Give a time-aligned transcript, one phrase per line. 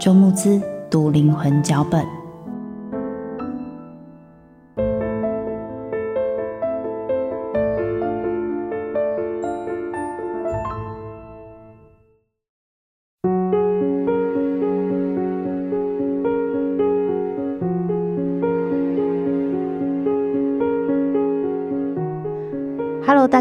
[0.00, 0.60] 周慕姿。
[0.94, 2.13] 读灵魂脚本。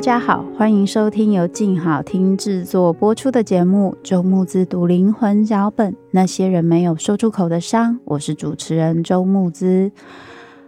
[0.04, 7.98] 大家好，欢迎收听由静好听制作播出的节目《周牧姿读灵魂脚本》，那些人没有说出口的伤。
[8.04, 9.94] 我是主持人周牧姿。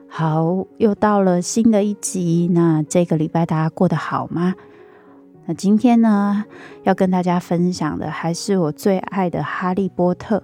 [0.07, 2.49] 好，又到了新的一集。
[2.53, 4.55] 那这个礼拜大家过得好吗？
[5.47, 6.45] 那今天呢，
[6.83, 10.37] 要跟大家分享的还是我最爱的《哈利波特》。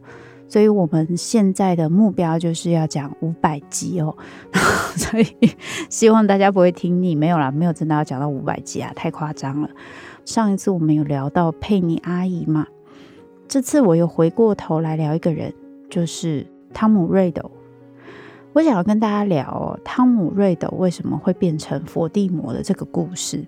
[0.51, 4.13] 所以我们现在的目标就是要讲五百集哦，
[4.97, 5.25] 所以
[5.89, 7.15] 希望大家不会听腻。
[7.15, 9.69] 没有啦，没有真的要讲到五百集啊，太夸张了。
[10.25, 12.67] 上一次我们有聊到佩妮阿姨嘛，
[13.47, 15.53] 这次我又回过头来聊一个人，
[15.89, 17.49] 就是汤姆瑞斗。
[18.51, 23.45] 我想要跟大家聊哦，汤姆瑞斗为什么会变成佛地魔的这个故事。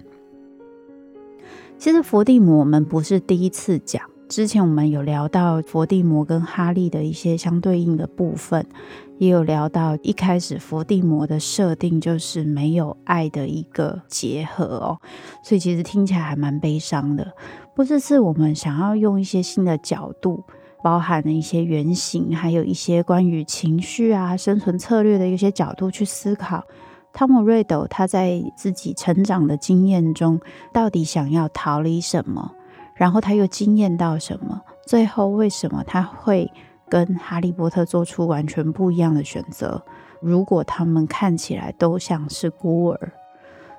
[1.77, 4.01] 其实佛地魔我们不是第一次讲。
[4.33, 8.65] 之前我们有聊到佛地魔跟哈利的一些相对应的部分，
[9.19, 14.97] 也有聊到一开始佛地魔的设定就是没有爱的一个结合哦，
[15.43, 17.31] 所以其实听起来还蛮悲伤的。
[17.75, 20.43] 不，这次我们想要用一些新的角度，
[20.83, 26.63] 包含了一些原型，还有一些关于情绪啊、生存策略的一些角度去思考，
[27.13, 30.41] 汤姆瑞斗他在自己成长的经验中，
[30.73, 32.51] 到底想要逃离什么？
[32.95, 34.61] 然后他又惊艳到什么？
[34.85, 36.51] 最后为什么他会
[36.89, 39.83] 跟哈利波特做出完全不一样的选择？
[40.21, 43.11] 如果他们看起来都像是孤儿，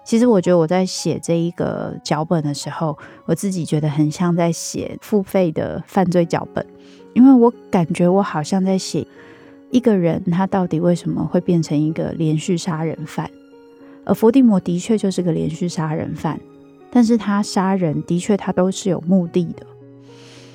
[0.05, 6.67] 其实我觉得我在写这一个脚本的时候，我自己觉得很像在写付费的犯罪脚本，
[7.15, 9.07] 因为我感觉我好像在写
[9.71, 13.31] 一个人，他到底为什么会变成一个连续杀人犯？
[14.05, 16.39] 而伏地魔的确就是个连续杀人犯。
[16.95, 19.67] 但是他杀人的确，他都是有目的的，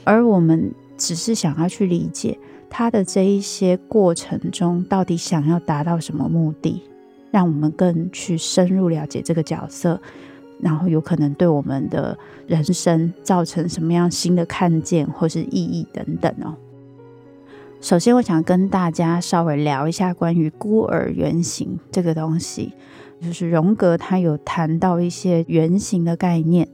[0.06, 2.40] 而我们只是想要去理解
[2.70, 6.82] 他的这一些过程中到底想要达到什么目的，
[7.30, 10.00] 让我们更去深入了解这个角色，
[10.62, 12.18] 然后有可能对我们的
[12.48, 16.56] 人生造成什么样新的看见或是意义等等哦。
[17.82, 22.72] 首先，我想跟大家稍微聊一下关于孤儿原型这个东西。
[23.22, 26.70] 就是荣格，他有谈到一些原型的概念，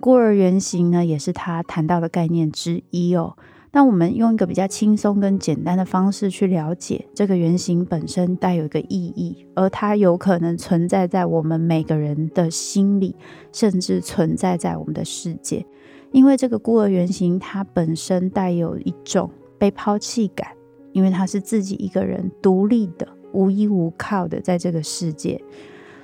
[0.00, 3.36] 孤儿原型呢，也是他谈到的概念之一哦。
[3.70, 13.14] 那我们用一个比较轻松跟简单的方式去了解这个原型本身带有一个意义，而它有可能存在在我们每个人的心里，
[13.52, 15.66] 甚至存在在我们的世界。
[16.12, 20.48] 因为这个孤儿原型，它本身带有一种被抛弃感，
[20.92, 25.38] 因为他是自己一个人独立的、无依无靠的在这个世界。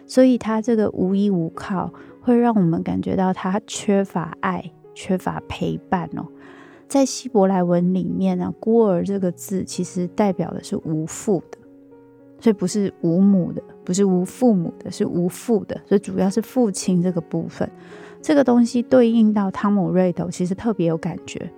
[0.06, 6.26] 所以他这个无依无靠，会让我们感觉到他缺乏爱、缺乏陪伴哦。
[6.86, 11.58] 在希伯来文里面呢，孤儿这个字其实代表的是无父的，
[12.38, 15.80] 所以不是无母的，不是无父母的，是无父的。
[15.86, 17.68] 所以主要是父亲这个部分，
[18.20, 21.50] 这个东西对应到汤姆瑞斗，其实特别有感觉，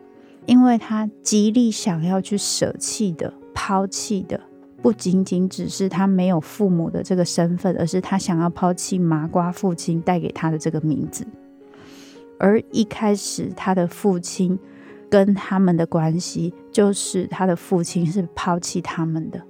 [0.47, 4.41] 因为他极力想要去舍弃的、抛弃的，
[4.87, 11.27] 不仅仅只是他没有父母的这个身份，而是他想要抛弃麻瓜父亲带给他的这个名字。
[12.39, 14.57] 而一开始，他的父亲
[15.11, 19.43] 跟他们的关系，就是他的父亲是抛弃他们的。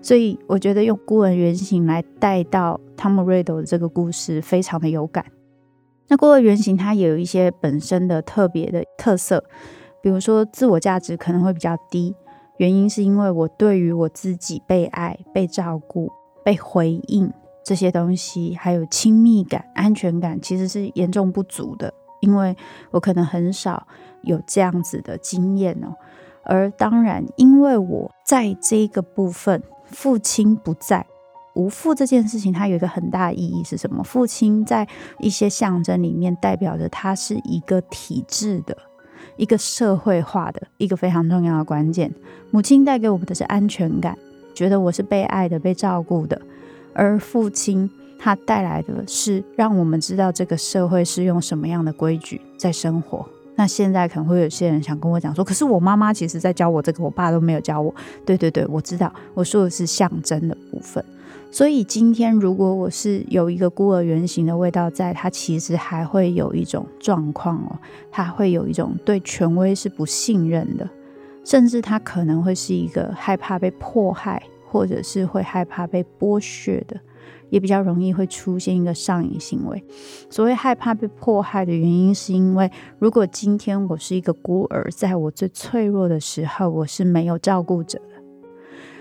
[0.00, 5.24] 所以我觉得用孤儿原型来带到汤姆·瑞斗的这个故事，非常的有感。
[6.06, 9.42] 那孤儿原型它也有一些本身的特别的特色，
[10.00, 12.14] 比如说自我价值可能会比较低，
[12.58, 16.12] 原因是因为我对于我自己被爱、被照顾、
[16.44, 17.32] 被回应
[17.64, 22.56] 这些东西，还有亲密感、安全感，其实是严重不足的，因为
[22.90, 23.86] 我可能很少
[24.22, 25.96] 有这样子的经验哦。
[26.44, 29.62] 而当然，因为我在这个部分。
[29.90, 31.06] 父亲不在，
[31.54, 34.04] 无父这件事情，它有一个很大的意义是什么？
[34.04, 34.86] 父亲在
[35.18, 38.76] 一些象征里面代表着他是一个体制的、
[39.38, 42.12] 一个社会化的一个非常重要的关键。
[42.50, 44.16] 母亲带给我们的是安全感，
[44.54, 46.38] 觉得我是被爱的、被照顾的；
[46.92, 53.26] 而父亲他带来的是让我们知道这个社会是用什么样的规矩在生活。
[53.54, 57.94] 那现在可能会有些人想跟我讲说，可是我妈妈其实在教我这个，我爸都没有教我。
[58.24, 61.04] 对对对，我知道，我说的是象征的部分。
[61.50, 67.78] 所以今天如果我是有一个孤儿原型的味道在，它其实还会有一种状况哦，
[68.10, 70.88] 它会有一种对权威是不信任的，
[71.44, 77.00] 甚至他可能会是一个害怕被迫害，或者是会害怕被剥削的。
[77.50, 79.82] 也比较容易会出现一个上瘾行为。
[80.28, 88.22] 所谓害怕被迫害的原因，是因为如果今天我是一个孤儿，在我最脆弱的时候，我是没有照顾者的。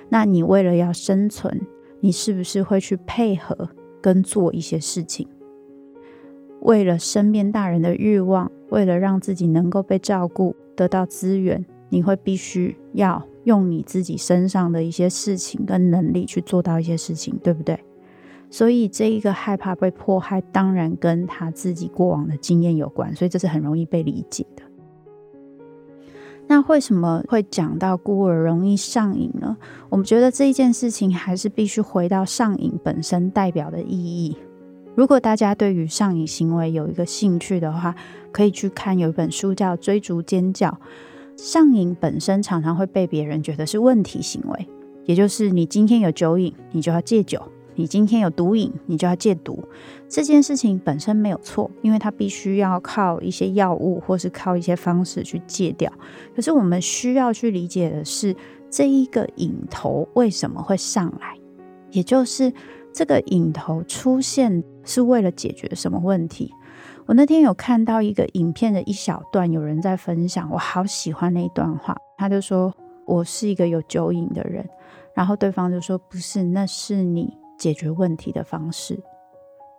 [0.07, 1.59] 那你为了要生存，
[1.99, 3.69] 你是不是会去配合
[4.01, 5.27] 跟做一些事情？
[6.61, 17.79] 为了身边大人的欲望，为了让自己能够被照顾、得到资源，你会必须要用你自己身上的一些事情跟能力去做到一些事情，对不对？
[18.49, 24.63] 所以这一个害怕被迫害，当然跟他自己过往的经验有关，所以这是很容易被理解的。
[26.49, 29.57] 那为什么会讲到孤儿容易上瘾呢？
[29.89, 34.37] 我们觉得这一件事情还是必须回到上瘾本身代表的意义。
[34.95, 37.93] 如果大家对于上瘾行为有一个兴趣的话，
[38.31, 40.69] 可以去看有一本书叫《追逐尖叫》。
[41.35, 44.67] 上瘾本身常常会被别人觉得是问题行为，
[45.05, 47.41] 也就是你今天有酒瘾，你就要戒酒。
[47.77, 49.63] 你今天有毒瘾，你就要戒毒。
[50.09, 55.91] 这件事情本身没有错，因为它必须要靠一些药物，或是靠一些方式去戒掉。
[56.35, 58.35] 可是我们需要去理解的是，
[58.71, 61.37] 这一个瘾头为什么会上来？
[61.91, 62.51] 也就是
[62.91, 66.51] 这个瘾头出现是为了解决什么问题？
[67.05, 71.95] 我那天有看到一个影片的一小段，有人在分享，我好喜欢那一段话。
[72.17, 72.73] 他就说
[73.05, 74.67] ：“我是一个有酒瘾的人。”
[75.15, 78.99] 然后对方就说：“不是，那是你。”解决问题的方式，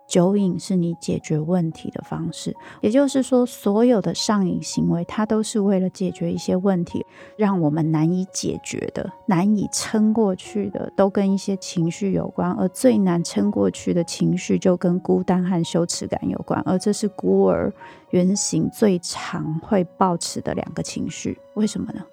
[0.07, 2.55] 酒瘾是你解决问题的方式。
[2.81, 7.05] 也就是说，所有的上瘾行为，它都是为了解决一些问题，
[7.37, 12.51] 让我们难以解决的、难以撑过去的，都跟一些情绪有关。
[12.53, 16.59] 而最难撑过去的情绪，就跟孤单和羞耻感有关。
[16.65, 17.71] 而这是孤儿
[18.09, 21.39] 原型最常会抱持的两个情绪。
[21.53, 22.03] 为什么呢？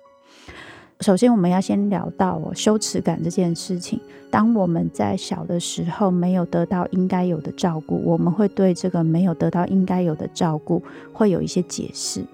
[1.00, 4.00] 首先，我们要先聊到哦，羞耻感这件事情。
[4.30, 12.24] 当我们在小的时候没有得到应该有的照顾，我们会对这个没有得到应该有的照顾会有一些解释，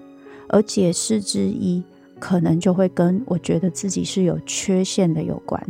[0.47, 1.83] 而解释之一
[2.19, 5.61] 可能就会跟我觉得自己是有缺陷的有关。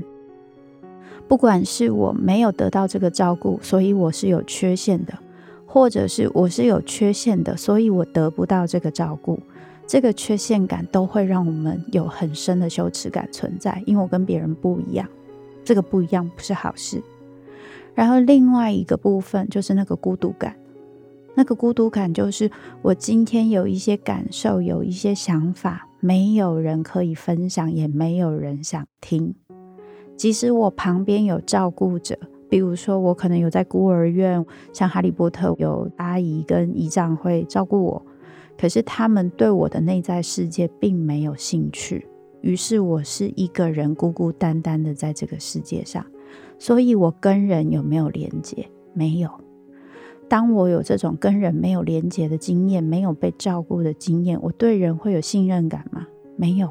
[1.28, 5.14] 不管是我没有得到这个照顾，所以我是有缺陷的，
[5.66, 9.40] 或者是我是有缺陷的，所以我得不到这个照顾。
[9.86, 15.08] 这个缺陷感都会让我们有很深的羞耻感存在，因为我跟别人不一样，
[15.64, 17.02] 这个不一样不是好事。
[17.94, 20.56] 然后另外一个部分就是那个孤独感，
[21.36, 22.50] 那个孤独感就是
[22.82, 29.36] 我今天有一些感受，有一些想法，没有人可以分享，也没有人想听。
[30.16, 32.18] 即使我旁边有照顾者，
[32.50, 38.06] 比如说我可能有在孤儿院，像哈利波特有阿姨跟姨丈会照顾我。
[38.58, 42.08] 可是他们对我的内在世界并没有兴趣，
[42.42, 46.06] 于是我是一个人孤孤单单的在这个世界上，
[46.58, 48.70] 所以我跟人有没有连接？
[48.94, 49.30] 没有。
[50.30, 56.08] 当我有这种跟人没有连接的经验，没有被照顾的经验，我对人会有信任感吗？
[56.38, 56.70] 没有。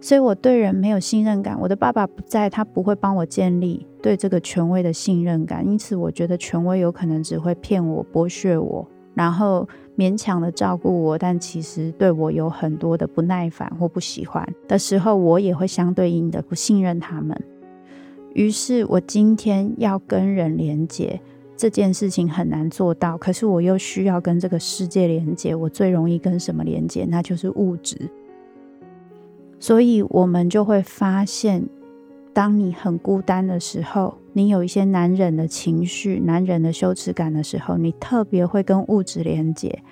[0.00, 1.56] 所以我对人没有信任感。
[1.60, 9.68] 我的爸爸不在，他不会帮我建立对这个权威的信任感，因此我觉得权威有可能只会骗我、剥削我，然后。
[10.02, 17.40] 勉强的照顾我，但其实对我有很多的不耐烦或不喜欢的时候，我也会相对应的不信任他们。
[18.34, 21.20] 于是，我今天要跟人连接
[21.56, 25.54] 这件事情很难做到，可是我又需要跟这个世界连接。
[25.54, 27.06] 我最容易跟什么连接？
[27.08, 28.10] 那就是物质。
[29.60, 31.68] 所以，我们就会发现，
[32.32, 39.82] 当你很孤单的时候，你有一些难忍的情绪、难忍的羞耻感的时候，你特别会跟物质连接。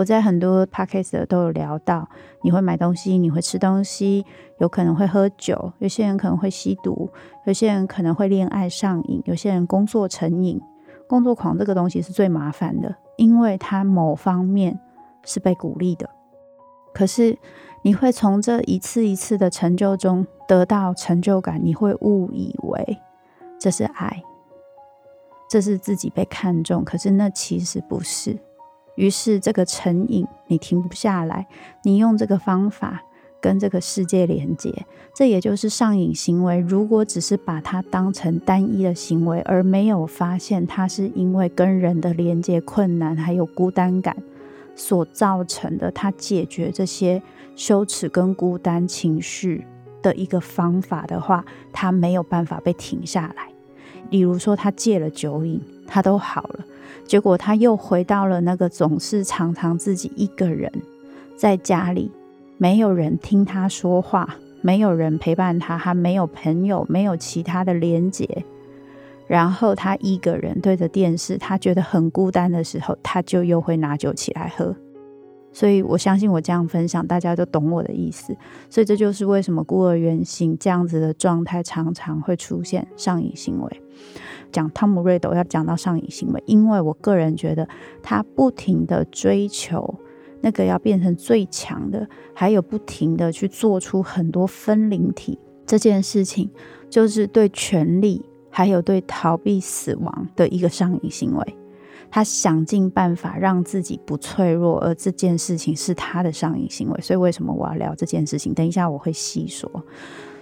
[0.00, 2.08] 我在很多 podcast 都有聊到，
[2.40, 4.24] 你会买东西，你会吃东西，
[4.56, 7.10] 有可能会喝酒，有些人可能会吸毒，
[7.44, 10.58] 有些人可能会恋爱上瘾，有些人工作成瘾。
[11.06, 14.80] 工作狂这个东西是最麻烦的，因为它某方面
[15.22, 16.08] 是被鼓励的，
[16.94, 17.38] 可是。
[17.82, 22.98] 你会从这一次一次的成就中得到成就感，你会误以为
[23.58, 24.22] 这是爱，
[25.48, 28.38] 这是自己被看重，可是那其实不是。
[28.96, 31.46] 于是这个成瘾你停不下来，
[31.84, 33.02] 你用这个方法
[33.40, 36.58] 跟这个世界连接，这也就是上瘾行为。
[36.58, 44.16] 如果只是把它当成单一的行为，而没有发现它是因为跟人的连接困难，还有孤单感
[44.74, 47.22] 所造成的，它解决这些。
[47.56, 49.66] 羞耻跟孤单情绪
[50.00, 51.44] 的一个方法的话，
[51.74, 53.48] 他没有办法被停下来。
[54.08, 56.64] 比如说，他戒了酒瘾，他都好了，
[57.04, 60.70] 结果他又回到了那个总是常常自己一个人
[61.36, 62.10] 在家里，
[62.58, 68.44] 没有人听他说话，没有人陪伴他，他没有朋友，没有其他的连结。
[69.26, 74.74] 然后他一个人对着电视，他觉得很孤单的时候，他就又会拿酒起来喝。
[75.52, 78.36] 所以我相信我这样分享，大家都懂我的意思。
[78.68, 83.82] 所以这就是为什么孤儿原型这样子的状态常常会出现上瘾行为。
[84.50, 87.68] 讲汤姆瑞斗要讲到上瘾行为，因为我个人觉得
[88.02, 89.94] 他不停的追求
[90.42, 96.50] 那个要变成最强的，还有不停的去做出很多分灵体这件事情，
[96.88, 101.56] 就是对权力还有对逃避死亡的一个上瘾行为。
[102.12, 107.00] 他想尽办法让自己不脆弱，而这件事情是他的上瘾行为。
[107.00, 108.52] 所以，为什么我要聊这件事情？
[108.52, 109.70] 等一下我会细说。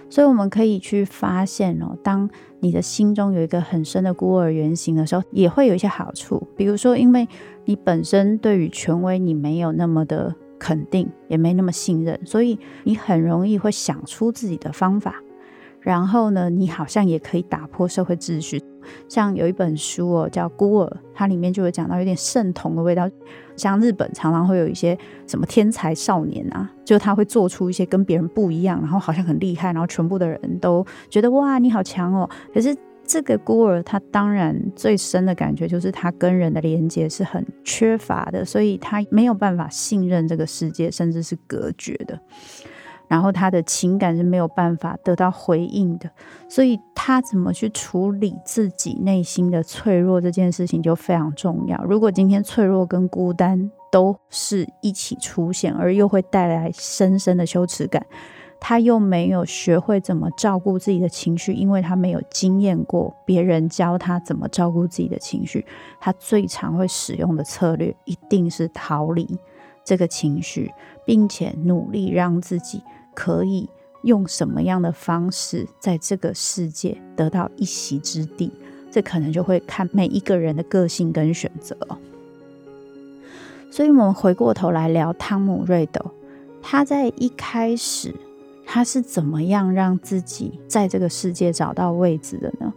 [0.09, 6.47] 所以，我们可以去发现哦，当你的心中有一个很深的孤儿原型的时候，也会有一些好处。
[6.57, 7.27] 比如说，因为
[7.65, 15.15] 你本身对于权威你没有那么的肯定，也没那么信任，所以你很容易会想出自己的方法。
[15.81, 18.61] 然后呢，你好像也可以打破社会秩序。
[19.07, 23.09] 像有一本书哦，叫《孤儿》，它里面就有讲到有点圣童的味道。
[23.55, 32.27] 像日本常常会有一些什么天才少年啊，就他会做出一些跟别人不一样，然后好像很厉害，然后全部的人都觉得哇，你好强哦。
[32.53, 42.17] 可是这个孤儿，他当然最深的感觉就是他跟人的连接是很缺乏的，所以他没有办法信任这个世界，甚至是隔绝的。
[43.09, 46.09] 然后他的情感是没有办法得到回应的，
[46.47, 51.83] 所以他怎么去处理自己内心的脆弱这件事情就非常重要。
[51.83, 58.05] 如果今天脆弱跟孤单都是一起出现，而又会带来深深的羞耻感，
[58.59, 65.65] 他又没有学会怎么照顾自己的情绪，因为他没有经验过别人教他怎么照顾自己的情绪，
[65.99, 69.27] 他最常会使用的策略一定是逃离
[69.83, 70.71] 这个情绪，
[71.03, 72.83] 并且努力让自己。
[73.19, 73.69] 可以
[74.03, 78.49] 用什么样的方式在这个世界得到一席之地？
[78.89, 81.75] 这可能就会看每一个人的个性跟选择。
[83.69, 85.99] 所以，我们回过头来聊汤姆瑞斗，
[86.61, 88.15] 他在一开始
[88.65, 92.73] 他是怎么样让自己在这个世界找到位置的呢？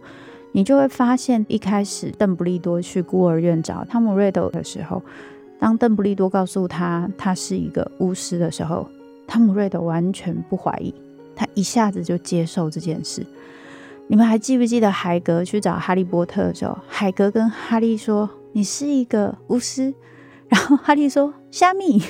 [0.51, 5.01] 你就会发现，一开始邓布利多去孤儿院找汤姆瑞斗的时候，
[5.57, 8.85] 当邓布利多告诉他他是一个巫师的时候。
[9.27, 10.93] 汤姆瑞德完全不怀疑，
[11.35, 13.25] 他一下子就接受这件事。
[14.07, 19.93] 你们还记不记得海格去找哈利波特的时候，海格跟哈利说：“你是一个巫师。”
[20.49, 22.01] 然后哈利说：“虾米，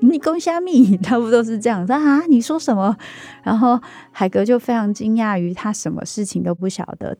[0.00, 2.20] 你攻虾米，差不多是这样子啊？
[2.28, 2.94] 你说什么？”
[3.42, 7.16] 然后海格就非常惊讶于他什么事情都不晓得。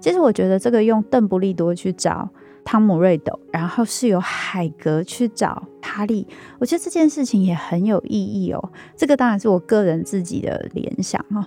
[0.00, 2.28] 其实我觉得这个用邓布利多去找。
[2.64, 6.26] 汤姆瑞斗，然后是由海格去找哈利，
[6.58, 8.72] 我觉得这件事情也很有意义哦。
[8.96, 11.46] 这个当然是我个人自己的联想哦。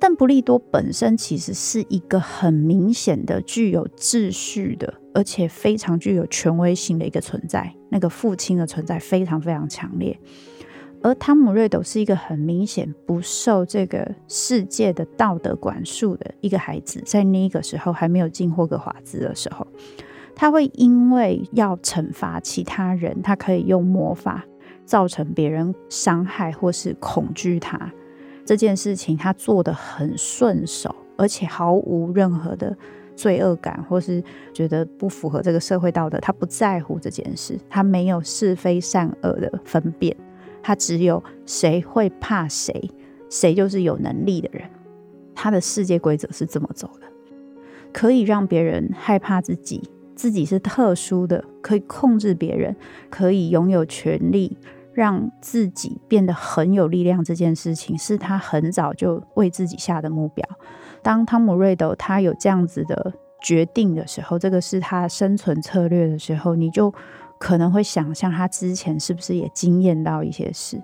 [0.00, 10.16] 邓布利多本身其实是一个很明显的具有秩序的，而且非常具有权威性的一个存在，那个父亲的存在非常非常强烈。
[11.02, 19.66] 而汤姆瑞斗是一个很明显不受这个世界的道德管束的一个孩子，在那个时候还没有进霍格华兹的时候。
[20.40, 24.44] 他会因为要惩罚其他人，他可以用魔法
[24.84, 27.92] 造成别人伤害或是恐惧他。
[28.46, 32.74] 这件事情他做得很顺手，而且毫无任何的
[33.16, 34.22] 罪恶感，或是
[34.54, 36.20] 觉得不符合这个社会道德。
[36.20, 40.16] 他不在乎这件事，他没有是非善恶的分辨，
[40.62, 42.88] 他只有谁会怕谁，
[43.28, 44.70] 谁就是有能力的人。
[45.34, 47.06] 他的世界规则是这么走的，
[47.92, 49.82] 可以让别人害怕自己，
[50.18, 52.74] 自己是特殊的，可以控制别人，
[53.08, 54.58] 可以拥有权力。
[54.94, 60.44] 让自己变得很有力量这件事情，是他很早就为自己下的目标。
[61.02, 66.92] 当汤姆·瑞斗他有这样子的决定的时候，这个是他生存策略的时候，你就
[67.38, 70.82] 可能会想象他之前是不是也经验到一些事。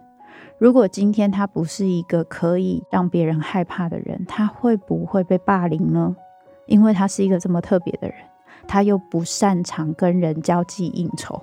[0.58, 6.14] 如果今天他不是一个可以让别人害怕的人，他会不会被霸凌呢？
[6.66, 8.16] 因为他是一个这么特别的人，
[8.66, 11.42] 他又不擅长跟人交际应酬。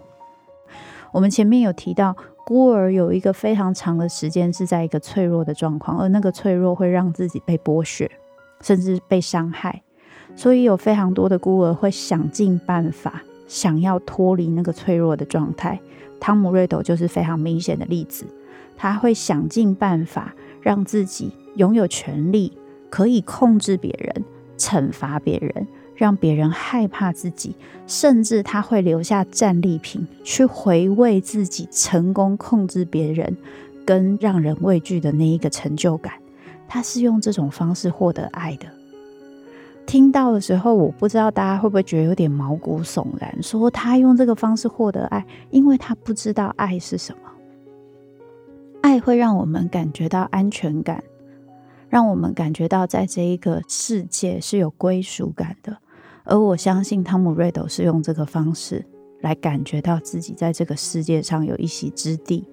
[1.12, 2.16] 我们前面有提到。
[2.44, 8.10] 孤儿有一个非常长的时间是在一个脆弱的状况，而那个脆弱会让自己被剥削，
[8.62, 9.84] 甚至被伤害。
[10.36, 15.80] 所以有非常多的孤儿会想尽办法，想要脱离那个脆弱的状态。
[16.20, 18.26] 汤姆·瑞斗就是非常明显的例子，
[18.76, 22.58] 他会想尽办法让自己拥有权力，
[22.90, 24.26] 可以控制别人，
[24.58, 25.68] 惩罚别人。
[26.02, 27.56] 让别人害怕自己，
[27.86, 33.38] 甚至他会留下战利品去回味自己成功控制别人
[33.86, 36.16] 跟让人畏惧的那一个成就感。
[36.68, 38.66] 他是用这种方式获得爱的。
[39.86, 47.30] 听到的时候，我不知道大家会不会觉得有点毛骨悚然，说他用这个方式获得爱，因为他不知道爱是什么。
[48.82, 51.04] 爱会让我们感觉到安全感，
[51.90, 55.78] 让我们感觉到在这一个世界是有归属感的。
[56.24, 58.86] 而我相信汤姆·瑞斗是用这个方式
[59.22, 62.48] 来感觉到自己在这个世界上有一席之地，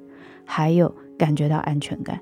[0.45, 2.21] 还有感觉到安全感。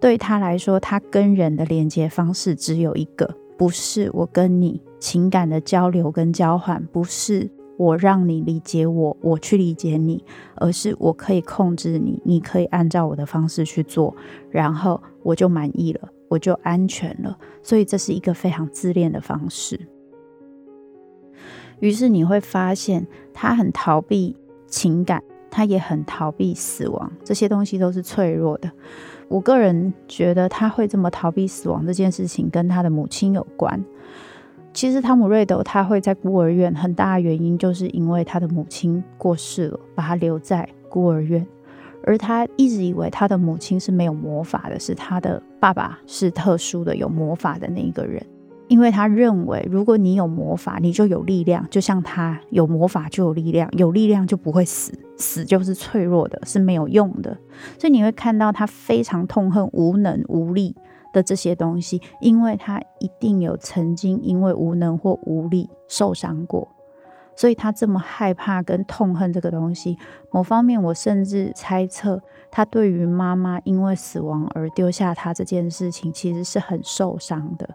[0.00, 14.14] 对他来说，他跟人的连接方式只有一个，不是我跟你情感的交流跟交换，不是我让你理解我，我去理解你，而是我可以控制你，你可以按照我的方式去做，
[14.50, 17.36] 然后我就满意了，我就安全了。
[17.62, 19.78] 所以这是一个非常自恋的方式。
[21.80, 28.70] 于是你会发现，他很逃避情感，他也很逃避死亡，这些东西都是脆弱的。
[29.28, 33.84] 我个人觉得他会这么逃避死亡这件事情，跟他的母亲有关。
[34.72, 41.44] 其实汤姆·瑞斗他会在孤儿院，很大的原因就是因为他的母亲过世了，把他留在孤儿院，
[42.04, 48.24] 而他一直以为他的母亲是没有魔法的，是他的爸爸是特殊的有魔法的那一个人。
[48.70, 57.36] 因为他认为，如果你有魔法，你就有力量，就像他有魔法就有力量，有力量就不会死，死就是脆弱的，是没有用的。
[57.76, 60.76] 所以你会看到他非常痛恨无能无力
[61.12, 66.68] 的这些东西，因为他一定有曾经因为无能或无力受伤过，
[67.34, 69.98] 所以他这么害怕跟痛恨这个东西。
[70.30, 77.68] 某方面，我甚至猜测，他对于妈妈因为死亡而丢下他这件事情，其实是很受伤的。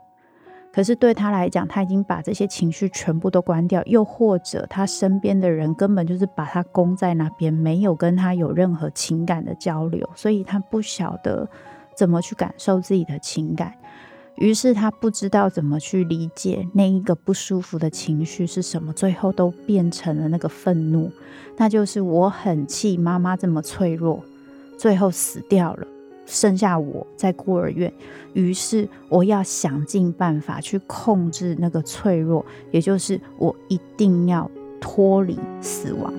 [0.75, 11.47] 可是对他来讲，他已经把这些情绪全部都关掉，又或者他身边的人根本就是把他供在那边，没有跟他有任何情感的交流，所以他不晓得
[11.95, 13.73] 怎么去感受自己的情感，
[14.35, 21.09] 于是他不知道怎么去理解那一个不舒服的情绪是什么，最后都变成了那个愤怒，
[21.55, 24.21] 那就是我很气妈妈这么脆弱，
[24.77, 25.87] 最后死掉了。
[26.25, 27.91] 剩下我在孤儿院，
[28.33, 34.49] 于是我要想尽办法去控制那个脆弱，也就是我一定要
[34.81, 36.13] 脱离死亡。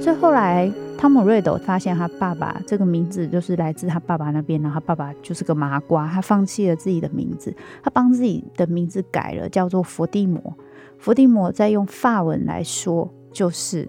[0.00, 10.54] 所以后来汤姆·瑞斗发现他爸爸这个名字就是来自他爸爸那边，然后他爸爸就是个麻瓜，他放弃了自己的名字，他帮自己的名字改了，叫做佛地魔。
[10.98, 13.88] 伏地魔在用法文来说，就是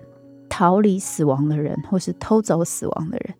[0.50, 3.34] 逃离死亡的人，或是偷走死亡的人。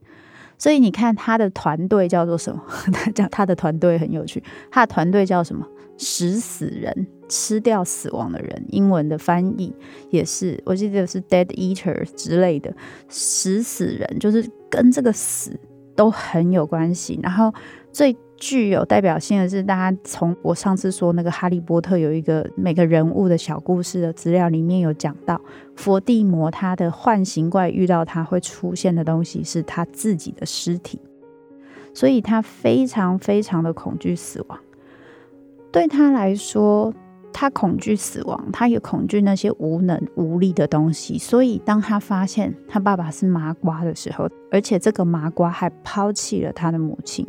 [0.58, 2.64] 所以你看他的团队叫做什么？
[2.94, 5.68] 他讲他的团队很有趣，他的团队叫什么？
[5.98, 8.66] 食死人，吃掉死亡的人。
[8.70, 9.74] 英文的翻译
[10.10, 12.74] 也是，我记得是 Dead Eater 之类的。
[13.10, 15.58] 食死人就是跟这个死
[15.96, 17.20] 都很有关系。
[17.22, 17.54] 然后
[17.92, 18.16] 最。
[18.38, 25.40] 具有代表性的是，大家从我上次说那个《哈利波特》有一个每个人物的小故事的资料里面有讲到，
[25.76, 31.00] 佛地魔他的幻形怪遇到他会出现的东西是他自己的尸体，
[31.94, 34.60] 所以他非常非常的恐惧死亡。
[35.72, 36.94] 对他来说，
[37.34, 41.18] 他恐惧死亡，他也恐惧那些无能无力的东西。
[41.18, 47.28] 所以，当他发现他爸爸是麻瓜的时候，而且这个麻瓜还抛弃了他的母亲，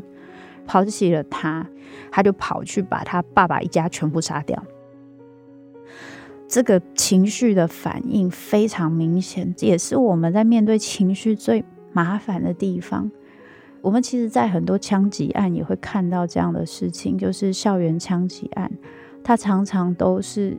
[0.66, 1.66] 抛弃了他，
[2.10, 4.62] 他就跑去把他爸爸一家全部杀掉。
[6.48, 13.10] 这个情绪的反应非常明显，也是我们在面对情绪最麻烦的地方。
[13.82, 18.70] 我们其实，在很多枪击案也会看到这样的事情，就是校园枪击案，
[19.22, 20.56] 它常常都是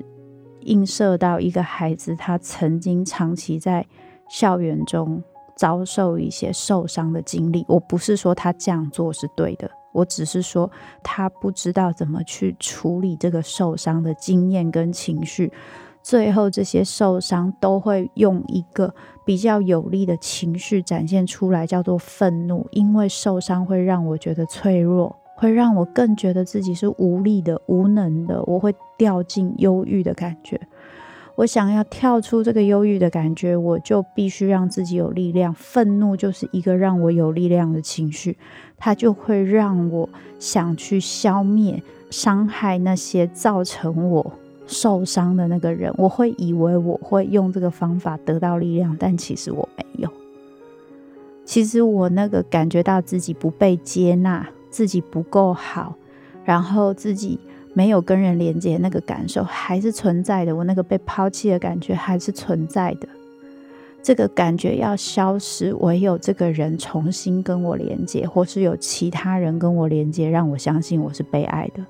[0.61, 3.85] 映射到一个孩子，他曾经长期在
[4.29, 5.23] 校园中
[5.55, 7.65] 遭受一些受伤的经历。
[7.69, 10.69] 我不是说他这样做是对的，我只是说
[11.01, 15.51] 他不知道怎么去处理这个受伤的经验跟情绪。
[16.03, 18.93] 最后，这些受伤都会用一个
[19.25, 22.65] 比较有力的情绪展现出来，叫做愤怒。
[22.71, 28.41] 因为受伤会让我觉得脆弱，会让我更觉得自己是无力的、无能的。
[28.43, 30.61] 我会掉进忧郁的感觉。
[31.37, 35.53] 我想要跳出这个忧郁的感觉，我就必须让自己有力量。
[35.53, 38.35] 愤怒就是一个让我有力量的情绪，
[38.75, 44.33] 它就会让我想去消灭、伤害那些造成我。
[44.65, 50.09] 受伤的那个人，我会以为我会用这个方法得到力量，但其实我没有。
[51.45, 55.95] 其实我那个感觉到自己不被接纳，自己不够好，
[56.43, 57.39] 然后自己
[57.77, 60.55] 没有跟人连接那个感受还是存在的。
[60.55, 63.07] 我那个被抛弃的感觉还是存在的。
[64.01, 71.85] 这个感觉要消失，唯有这个人重新跟我连接，或是有其他人跟我连接，让我相信我是被爱的。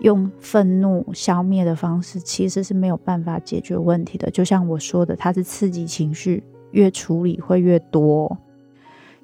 [0.00, 4.30] 用愤怒消灭的方式，其实是没有办法解决问题的。
[4.30, 6.42] 就像我说的，它是刺激情绪，
[6.72, 8.36] 越处理会越多。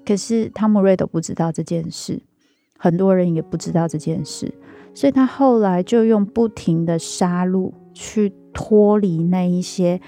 [0.07, 2.19] 可是汤姆瑞都不知道这件事，
[2.79, 4.51] 很多人也不知道这件事，
[4.99, 10.01] 所以他后来就用不停的杀戮去脱离那一些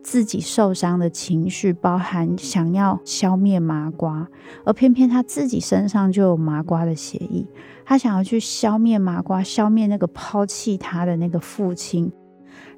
[0.00, 4.28] 自己受伤的情绪，包含想要消灭麻瓜，
[4.64, 7.44] 而偏偏他自己身上就有麻瓜的血液。
[7.84, 12.12] 他想要去消灭麻瓜，消灭那个抛弃他的那个父亲，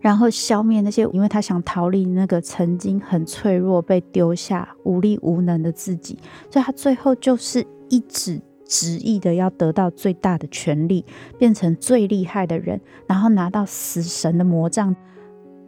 [0.00, 6.18] 然后消灭那些，因为他想逃离那个曾经很脆弱、被丢下、无力无能的自己，
[6.50, 11.04] 所以他最后就是一直执意的要得到最大的权力，
[11.36, 14.94] 变成最厉害的人，然后拿到死神的魔杖。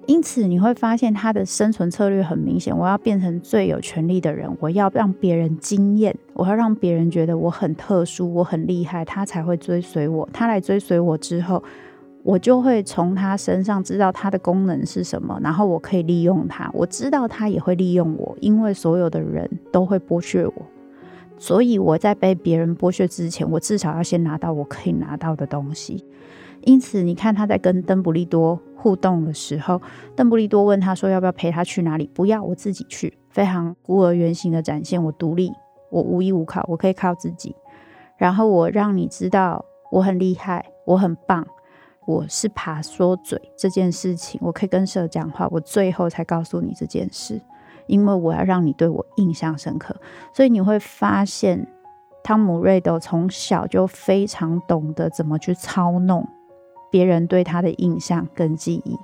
[0.07, 10.29] 因此，你会发现他的生存策略很明显：我要变成最有权力的人，我要让别人惊艳，我要让别人觉得我很特殊，我很厉害，他才会追随我。
[10.33, 11.63] 他来追随我之后，
[12.25, 16.71] 我就会从他身上知道他的功能是什么，然后我可以利用他。
[16.73, 20.55] 我知道他也会利用我，因为所有的人都会剥削我，
[21.43, 26.07] 所以我在被别人剥削之前，我至少要先拿到我可以拿到的东西。
[26.61, 29.83] 因此，你看他在跟邓布利多互动的时候，
[30.15, 33.19] 邓布利多问他说：“要不要陪他去哪里？”不要，我自己去。
[33.29, 35.51] 非常孤儿原型的展现，我独立，
[35.91, 37.57] 我无依无靠，我可以靠自己。
[38.17, 41.45] 然后我让你知道我很厉害，我很棒，
[42.07, 45.49] 我是爬说嘴这件事情，我可以跟蛇讲话。
[45.51, 47.41] 我最后才告诉你这件事，
[47.87, 49.97] 因为我要让你对我印象深刻。
[50.33, 51.67] 所以你会发现，
[52.23, 56.27] 汤姆瑞斗从小就非常懂得怎么去操弄。
[56.91, 58.99] 别人对他的印象跟记忆，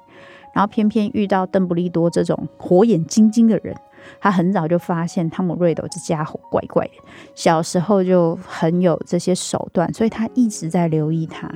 [0.54, 3.74] 然后偏偏遇到邓布利多这种火眼金睛的人，
[4.20, 6.92] 他很早就发现汤姆瑞斗这家伙怪怪的，
[7.34, 11.50] 小时候就很有这些手段，所以他一直在留意他。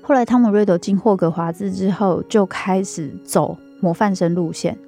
[0.00, 4.78] 后来汤姆瑞斗进霍格华兹之后，就开始走模范生路线。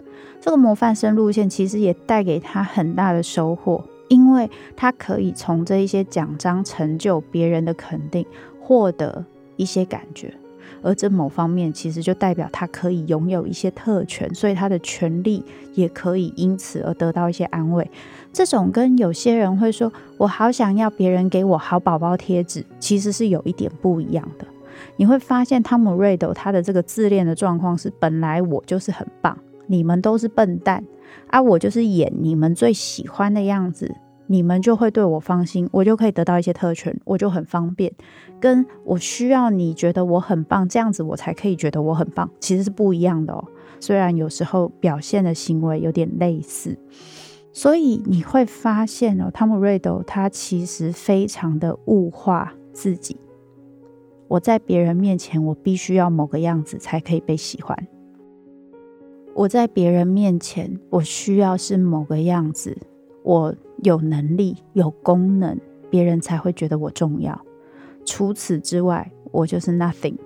[0.46, 8.24] 这个模范生路线其实也带给他很大的收获，因为他可以从这一些奖章、成就、别人的肯定
[8.61, 9.24] 获得。
[9.56, 10.32] 一些感觉，
[10.82, 15.42] 而这某方面其实就代表他可以拥有一些特权，所以他的权利
[15.74, 17.90] 也可以因此而得到一些安慰。
[18.35, 24.46] 这种跟有些人会说“我好想要别人给我好宝宝贴纸”，其实是有一点不一样的。
[24.96, 30.85] 你会发现汤姆瑞斗他的这个自恋的状况是：本来我就是很棒，你们都是笨蛋，
[31.29, 33.94] 啊，我就是演你们最喜欢的样子。
[34.29, 37.92] 你们就会对我放心，我就可以得到一些特权，我就很方便。
[38.40, 43.44] 跟我需要你觉得我很棒，这样子我才可以觉得我很棒，其实是不一样的哦。
[43.79, 46.76] 虽然有时候表现的行为有点类似，
[47.52, 53.16] 所以你会发现哦，汤姆瑞斗他其实非常的物化自己。
[54.26, 57.79] 我在别人面前，我必须要某个样子才可以被喜欢。
[59.37, 62.75] 我在别人面前，我需要是某个样子。
[63.22, 67.38] 我有能力、有功能，别人才会觉得我重要。
[68.07, 70.16] 除此之外，我就是 nothing，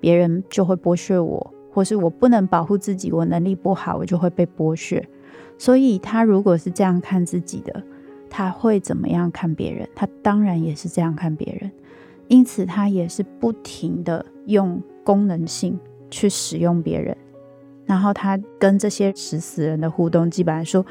[0.00, 5.02] 别人就会剥削我，或是我不能保护自己，我能力不好，我就会被剥削。
[5.56, 7.82] 所以他如果是这样看自己的，
[8.28, 9.88] 他会怎么样看别人？
[9.94, 11.72] 他当然也是这样看别人。
[12.28, 17.16] 因此，他也是不停的用功能性去使用别人。
[17.86, 20.84] 然后他跟这些食死人的互动，基本上说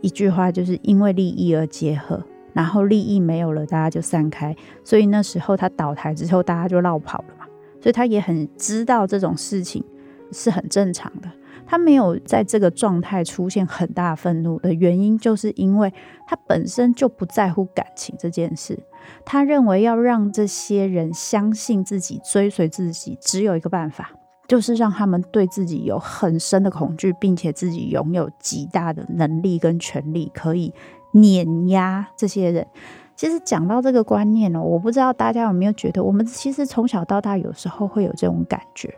[0.00, 2.22] 一句话，就是因为利益而结合。
[2.54, 4.56] 然后利益没有了，大家就散开。
[4.82, 7.46] 所以那时候他倒台之后，大家就落跑了嘛。
[7.80, 9.84] 所以他也很知道这种事情
[10.32, 11.30] 是很正常的。
[11.64, 15.92] 他没有在这个状态出现很大愤怒的原因，就是因为
[16.26, 18.76] 他本身就不在乎感情这件事。
[19.24, 24.10] 他认为要让这些人相信自己、追随自己，只有一个办法，
[24.48, 30.72] 就是让他们对自己有很深的恐惧，并且自己拥有极大的能力跟权力，可以
[31.12, 32.66] 碾压这些人。
[33.14, 38.94] 其实讲到这个观念呢，我不知道大家有没有觉得，我们其实从小到大有时候会有这种感觉。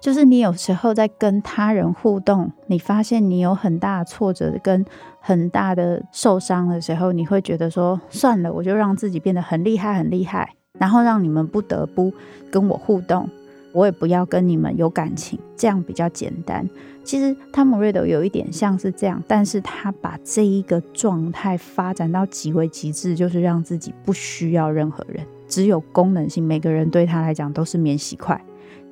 [0.00, 4.82] 就是你有时候在跟他人互动，你发现你有很大的挫折跟
[5.20, 12.10] 很大的受伤的时候，你会觉得说算了，我就让自己变得很厉害很厉害，然后让你们不得不
[12.50, 13.28] 跟我互动，
[13.72, 16.68] 我也不要跟你们有感情，这样比较简单。
[17.02, 28.40] 其实汤姆瑞德有一点像是这样，但是他把这一个状态发展到极为极致，就是让自己不需要任何人，只有功能性，每个人对他来讲都是免洗筷。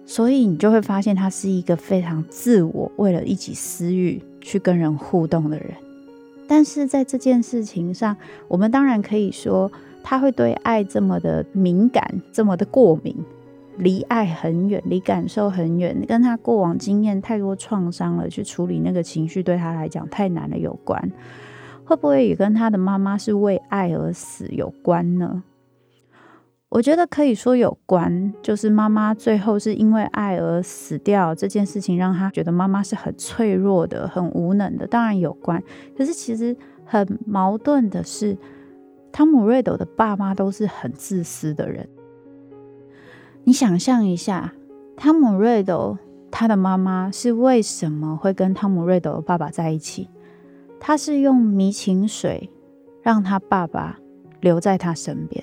[0.06, 5.68] 所以你就会发现，他是一个非常自我，为了一己私欲去跟人互动的人。
[6.46, 8.16] 但是在这件事情上，
[8.48, 9.70] 我们当然可以说，
[10.02, 13.14] 他会对爱这么的敏感，这么的过敏，
[13.78, 21.10] 离爱很远，离感受很远，跟他过往经验太多创伤了，去处理那个情绪对他来讲太难了有关。
[21.84, 25.42] 会不会也跟他的妈妈是为爱而死有关呢？
[26.68, 35.62] 我觉得可以说有关，就是妈妈最后是因为爱而死掉这件事情，让他觉得妈妈是很脆弱的、很无能的，当然有关。
[35.96, 38.36] 可是其实很矛盾的是，
[39.10, 41.88] 汤姆瑞斗的爸妈都是很自私的人。
[43.48, 44.52] 你想象一下，
[44.94, 45.96] 汤姆瑞斗
[46.30, 50.06] 他的妈妈是为什么会跟汤姆瑞斗的爸爸在一起？
[50.78, 52.50] 他是用迷情水
[53.00, 53.98] 让他爸爸
[54.42, 55.42] 留在他身边。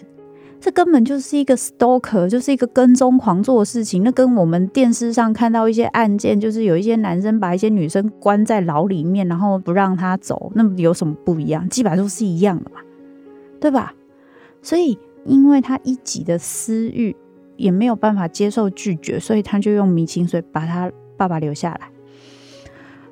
[0.61, 4.03] 这根本就是一个 stalker，就是一个跟踪狂做的事情。
[4.03, 11.67] 那跟我们电视上看到一些案件，就是有一些男生把一些女生关在牢里面，然后不让她走，那有什么不一样？
[11.69, 12.81] 基本上都是一样的嘛，
[13.59, 13.95] 对吧？
[14.61, 17.15] 所以，因为他一己的私欲
[17.57, 21.89] 也没有办法接受拒绝，所以他就用迷情水把他爸爸留下来。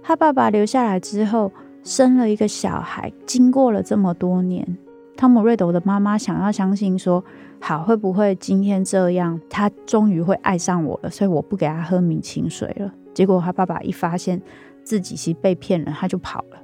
[0.02, 1.52] 他爸爸留下来之后，
[1.84, 3.12] 生了一个小孩。
[3.26, 4.78] 经过了这么多年。
[5.16, 7.24] 汤姆瑞斗的妈妈想要相信说，
[7.62, 12.92] 好，会不会今天这样，他终于会爱上我了，所以我不给他喝迷情水了。
[13.14, 14.42] 结果他爸爸一发现
[14.84, 16.58] 自己是被骗了，他就跑了。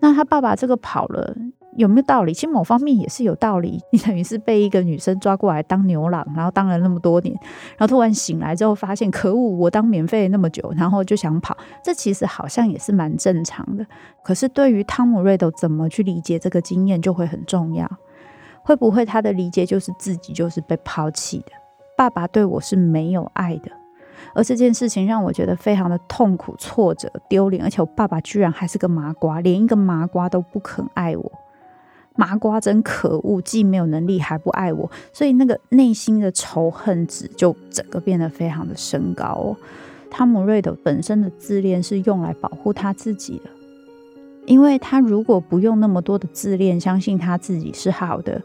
[0.00, 1.36] 那他爸爸这个跑了。
[1.76, 2.32] 有没有道理？
[2.34, 3.80] 其实某方面也是有道理。
[3.90, 7.34] 你等于是被一个女生抓过来当牛郎，然后当了那么多年，
[7.76, 11.56] 然后突然醒来之后发现，可恶，我当免费那么久，然后就想跑。
[11.82, 13.86] 这其实好像也是蛮正常的。
[14.22, 17.90] 可是对于汤姆瑞斗怎么去理解这个经验就会很重要。
[18.62, 21.52] 会不会他的理解就是自己就是被抛弃的？
[21.96, 23.70] 爸爸对我是没有爱的，
[24.34, 31.32] 而这件事情让我觉得非常的痛苦、挫折、丢脸，而且我爸爸居然还是个麻瓜，连一个麻瓜都不肯爱我。
[32.14, 39.56] 麻瓜真可恶，既没有能力还不爱我，所以那个内心的仇恨值就整个变得非常的升高哦。
[40.10, 43.50] 汤姆瑞德本身的自恋是用来保护他自己的，
[44.44, 48.42] 因为他如果不用那么多的自恋，相信他自己是好的，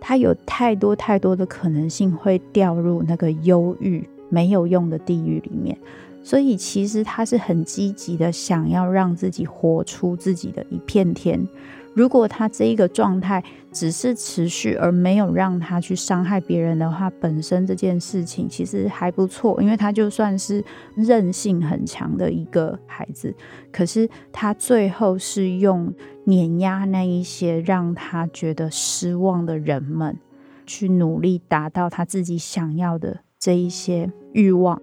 [0.00, 5.78] 他有太多太多的可能性会掉入那个忧郁没有用的地狱里面。
[6.24, 11.46] 所以其实他是很积极的，想要让自己活出自己的一片天。
[11.94, 20.62] 如果他这一个状态只是持续，而没有让他去伤害别人的话，本身这件事情其实还不错，因为他就算是
[20.96, 23.32] 韧性很强的一个孩子，
[23.72, 30.18] 可是他最后是用碾压那一些让他觉得失望的人们，
[30.66, 34.82] 去努力达到他自己想要的这一些欲望、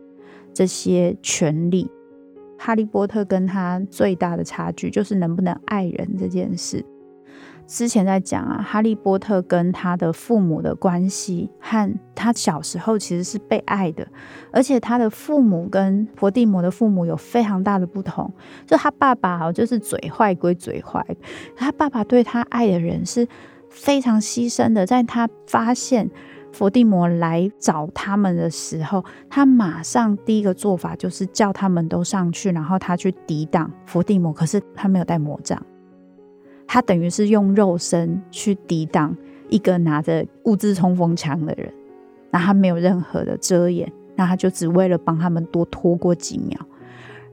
[0.53, 1.91] 这些权利。
[2.57, 6.85] 哈利波特跟他最大的差距就是能不能爱人这件事。
[7.71, 14.05] 之前在讲啊，哈利波特跟他的父母的关系，和他小时候其实是被爱的，
[14.51, 18.29] 而且他的父母跟伏地魔的父母有非常大的不同。
[18.67, 21.01] 就他爸爸就是嘴坏归嘴坏，
[21.55, 23.25] 他爸爸对他爱的人是
[23.69, 26.11] 非常牺牲的，在他发现
[26.51, 34.33] 伏地魔来找他们的时候，他马上第一个做法就是叫他们都上去，然后他去抵挡伏地魔。
[34.33, 35.65] 可是他没有带魔杖，
[36.73, 39.13] 他等于是用肉身去抵挡
[39.49, 41.69] 一个拿着物资冲锋枪的人，
[42.29, 46.57] 那他没有任何的遮掩，那他就只为了帮他们多拖过几秒。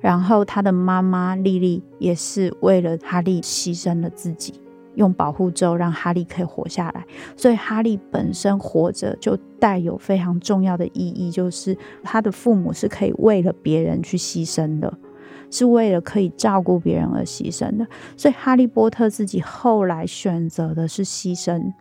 [0.01, 4.61] 然后他的妈妈莉莉也是为了哈利牺牲了自己。
[4.96, 14.92] 用保护咒让哈利可以活下来，所以哈利本身活着就带有非常重要的意义，就是他的父母是可以为了别人去牺牲的，
[15.51, 17.87] 是为了可以照顾别人而牺牲的。
[18.17, 21.73] 所以哈利波特自己后来选择的是牺牲，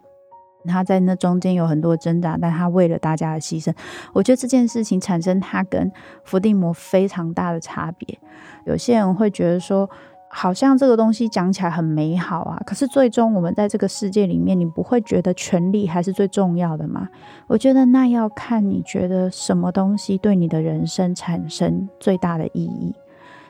[0.65, 3.73] 他在那中间有很多挣扎，但他为了大家的牺牲，
[4.13, 5.91] 我觉得这件事情产生他跟
[6.23, 8.19] 伏地魔非常大的差别。
[8.65, 9.89] 有些人会觉得说，
[10.29, 17.07] 好像这个东西讲起来很美好啊，可是最终我们在这个世界里面，你不会觉得权力还是最重要的吗？
[17.47, 22.93] 我觉得那要看你觉得什么东西对你的人生产生最大的意义。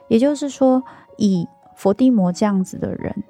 [0.07, 0.83] 也就是说，
[1.17, 3.23] 以佛地魔这样子的人，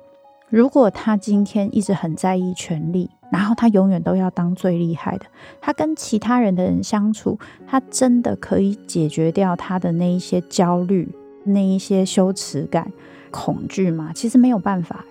[0.49, 5.25] 如果他今天一直很在意权力，然后他永远都要当最厉害的，
[5.59, 11.09] 他跟其他人的人相处，他真的可以解决掉他的那一些焦虑、
[11.43, 12.91] 那一些羞耻感。
[13.29, 14.11] 恐惧吗？
[14.15, 15.03] 其实没有办法。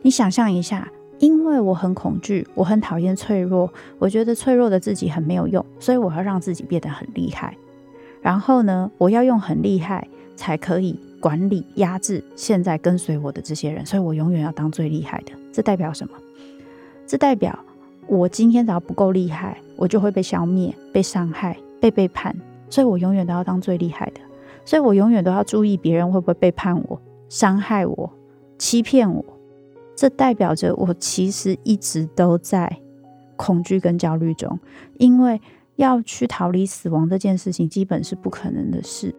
[0.00, 7.54] 你想象一下，因为我很恐惧，我很讨厌脆弱，我觉得脆弱的自己很没有用，所以我要让自己变得很厉害。
[8.22, 15.32] 然后呢，我要用很厉害才可以管理、压制现在跟随我的这些人，所以我永远要当最厉害的。
[15.52, 16.14] 这代表什么？
[17.06, 17.58] 这代表
[18.06, 22.34] 我今天只要不够厉害，我就会被消灭、被伤害、被背叛，
[22.70, 24.20] 所以我永远都要当最厉害的。
[24.64, 27.00] 所以我永远都要注意别人会不会背叛我。
[27.28, 28.12] 伤害我、
[28.58, 29.24] 欺骗我，
[29.96, 32.78] 这代表着我其实一直都在
[33.36, 34.58] 恐惧跟焦虑中，
[34.98, 35.40] 因为
[35.76, 39.14] 要去逃离死亡这件事情，基本是不可能的事。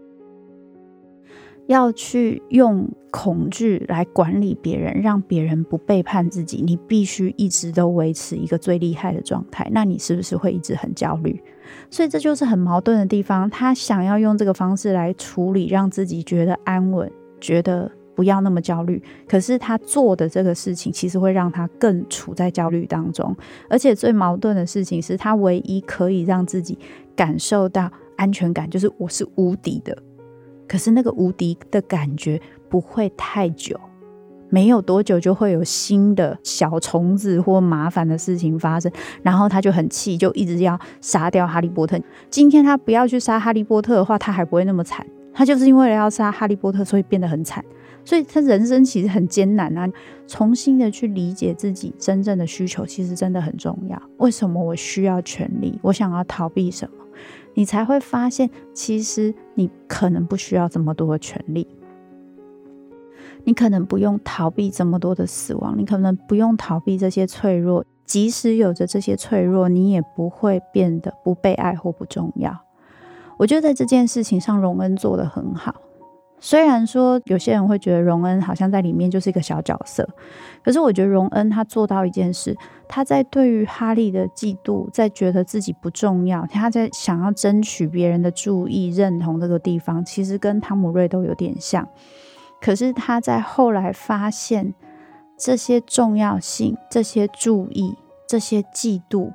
[1.68, 9.70] 要去用恐惧来管理别人，让别人不背叛自己，你必须一直都维持一个最厉害的状态。
[9.72, 11.42] 那你是不是会一直很焦虑？
[11.90, 13.50] 所以这就是很矛盾的地方。
[13.50, 17.92] 他想要用这个方式来处理，让自己觉得安稳，觉得。
[18.16, 23.36] 不要那么焦虑，可是他做的这个事情，其实会让他更处在焦虑当中。
[23.68, 26.78] 而且最矛盾的事情是，他唯一可以让自己
[27.16, 29.98] 感受到安全感，就是我是无敌的。
[30.74, 33.80] 可是那个无敌的感觉不会太久，
[34.50, 42.00] 没有多久就会有新的小虫子或麻烦的事情发生，然后他就很气，就一直要杀掉哈利波特。
[42.32, 45.06] 今天他不要去杀哈利波特的话，他还不会那么惨。
[45.32, 47.64] 他就是因为了要杀哈利波特，所以变得很惨。
[48.04, 49.88] 所以他人生其实很艰难啊！
[50.26, 54.02] 重新的去理解自己真正的需求，其实真的很重要。
[54.18, 55.78] 为什么我需要权力？
[55.84, 57.03] 我想要逃避什么？
[57.54, 61.68] 你才会发现，其实你可能不需要这么多的权利，
[63.44, 67.86] 你可能不用逃避这么多的死亡，你可能不用逃避这些脆弱。
[68.06, 72.56] 即使有着这些脆弱，你也不会变得不被爱或不重要。
[73.38, 75.74] 我觉得在这件事情上，荣恩做得很好。
[76.40, 80.08] 虽然说有些人会觉得荣恩好像在里面就是一个小角色，
[80.62, 82.56] 可是我觉得荣恩他做到一件事，
[82.88, 91.88] 他在对于哈利的嫉妒，在觉得自己不重要，他在想要争取别人的注意、认同这个地方，其实跟汤姆瑞都有点像。
[92.62, 94.74] 可是他在后来发现
[95.38, 97.96] 这些重要性、这些注意、
[98.28, 99.32] 这些嫉妒，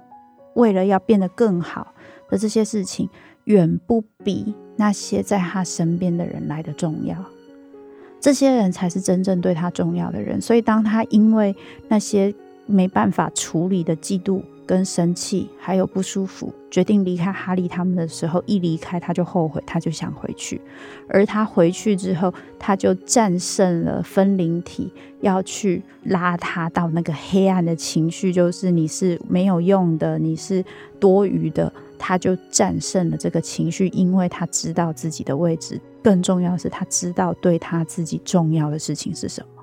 [0.54, 1.94] 为了要变得更好
[2.28, 3.08] 的这些事情，
[3.44, 4.54] 远不比。
[4.80, 7.16] 那些在他身边的人来的重要，
[8.20, 10.40] 这些人才是真正对他重要的人。
[10.40, 11.52] 所以，当他因为
[11.88, 12.32] 那些
[12.68, 20.60] 没办法处理的嫉妒、跟生气，还有不舒服，决定离开哈利他们的时候，一离开他就后悔，他就想回去。
[21.08, 30.64] 而他回去之后，他就战胜了分灵体，要去拉他到那个黑暗的情绪，就是你是没有用的，你是
[31.00, 31.72] 多余的。
[32.00, 35.80] 他就战胜了这个情绪，因为他知道自己的位置。
[36.00, 39.57] 更重要的是，他知道对他自己重要的事情是什么。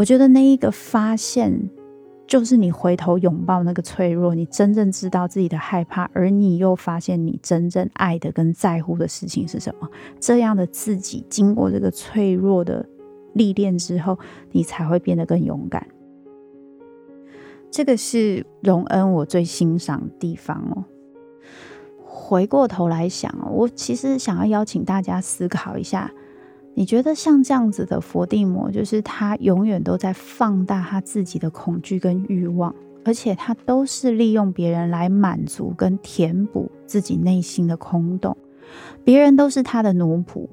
[0.00, 1.68] 我觉得那一个发现，
[2.26, 9.86] 就是你回头拥抱那个脆弱，你真正知道自己的害怕，而你又发现你真正爱的跟在乎的事情是什么。
[10.18, 12.88] 这样的自己，经过这个脆弱的
[13.34, 14.18] 历练之后，
[14.52, 15.86] 你才会变得更勇敢。
[17.70, 20.82] 这个是荣恩我最欣赏的地方哦。
[22.06, 26.10] 回过头来想，我其实想要邀请大家思考一下，
[26.74, 38.36] 你觉得像这样子的佛地魔，就是他永远都在放大他自己的恐惧跟欲望，而且他都是利用别人来满足跟填补自己内心的空洞，
[39.04, 40.48] 别人都是他的奴仆。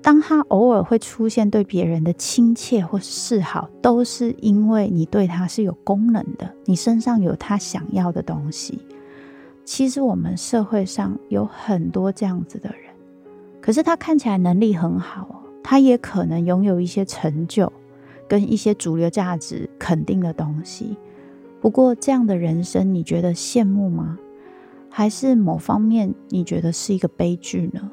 [0.00, 8.80] 当他偶尔会出现对别人的亲切或示好，都是因为你对他是有功能的，你身上有他想要的东西。
[9.64, 12.90] 其实我们社会上有很多这样子的人，
[13.60, 15.41] 可是他看起来能力很好。
[15.62, 17.72] 他也可能拥有一些成就，
[18.28, 20.96] 跟一些主流价值肯定的东西。
[21.60, 24.18] 不过，这样的人生，你觉得羡慕吗？
[24.90, 27.90] 还是某方面你觉得是一个悲剧呢？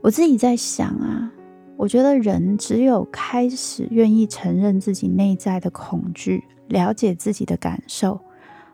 [0.00, 1.32] 我自己在想啊，
[1.76, 8.20] 我觉得人只有开始愿意承认自己内在的恐惧，了解自己的感受，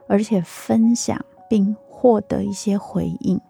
[0.07, 3.41] 而且分享并获得一些回应。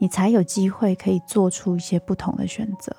[0.00, 2.96] 你才有机会可以做出一些不同的选择。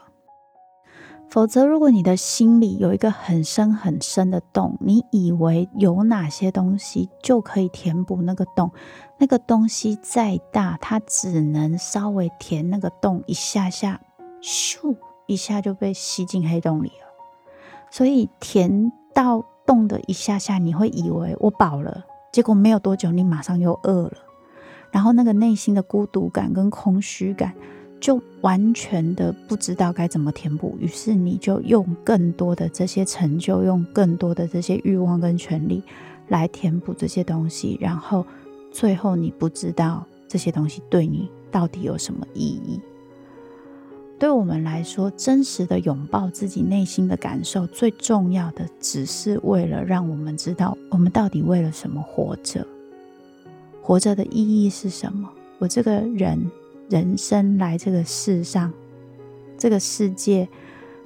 [1.29, 8.69] 否则，如果你的心里有一个很深很深的洞，你以为有哪些东西就可以填补那个洞，
[9.17, 14.01] 那个东西再大，它只能稍微填那个洞一下下，
[14.41, 14.93] 咻
[15.25, 17.07] 一下就被吸进黑洞里了。
[17.89, 24.17] 所以填到洞的一下下，你会以为我饱了，结果没有多久，你马上又饿了。
[24.91, 27.53] 然后那个内心的孤独感跟空虚感，
[27.99, 30.75] 就完全的不知道该怎么填补。
[30.79, 35.81] 于是你就用更多的这些成就，用更多的这些欲望跟权力
[36.27, 37.77] 来填补这些东西。
[37.79, 38.25] 然后
[38.71, 42.79] 最后你不知道这些东西对你到底有什么意义。
[44.19, 52.63] 对我们来说，真实的拥抱自己内心的感受，最重要的只是为了让我们知道，我们到底为了什么活着。
[53.81, 55.29] 活着的意义是什么？
[55.57, 56.49] 我这个人
[56.89, 58.71] 人生来这个世上，
[59.57, 60.47] 这个世界，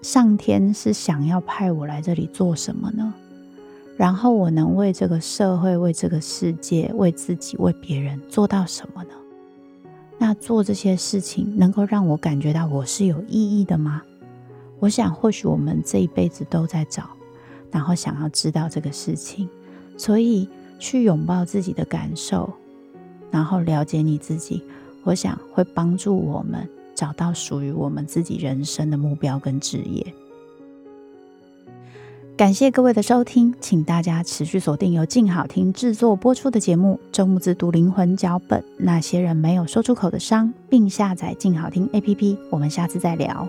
[0.01, 3.13] 上天是想要派我来这里做什么呢？
[3.97, 9.11] 然后我能为这个社会、为这个世界、为自己、为别人做到什么呢？
[10.17, 14.01] 那做这些事情能够让我感觉到我是有意义的吗？
[14.79, 17.09] 我想，或许我们这一辈子都在找，
[17.71, 19.47] 然后想要知道这个事情，
[19.97, 22.53] 所以去拥抱自己的感受。
[23.35, 24.63] 然后了解你自己，
[25.03, 26.65] 我想会帮助我们
[26.95, 30.13] 找到属于我们自己人生的目标跟职业。
[32.37, 42.37] 感谢各位的收听，请大家持续锁定由静好听制作播出的节目《周木子读灵魂脚本》，那些人没有说出口的伤，并下载静好听 APP。
[42.49, 43.45] 我们下次再聊。